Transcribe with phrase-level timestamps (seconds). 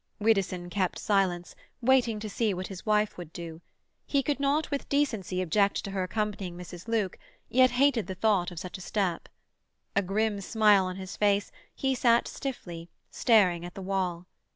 [0.19, 3.61] Widdowson kept silence, waiting to see what his wife would do.
[4.07, 6.87] He could not with decency object to her accompanying Mrs.
[6.87, 9.29] Luke, yet hated the thought of such a step.
[9.95, 14.25] A grim smile on his face, he sat stiffly, staring at the wall.